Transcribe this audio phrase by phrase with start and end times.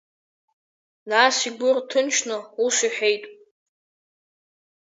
[1.09, 3.23] Нас игәы рҭынчны ус иҳәеит…